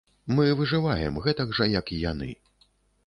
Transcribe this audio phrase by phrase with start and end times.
[0.37, 2.31] Мы выжываем гэтак жа, як і яны.